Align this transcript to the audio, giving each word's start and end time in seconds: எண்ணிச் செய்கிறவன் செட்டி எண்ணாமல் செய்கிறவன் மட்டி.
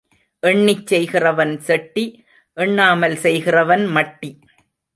எண்ணிச் 0.43 0.87
செய்கிறவன் 0.87 1.53
செட்டி 1.59 2.05
எண்ணாமல் 2.57 3.17
செய்கிறவன் 3.17 3.85
மட்டி. 3.95 4.31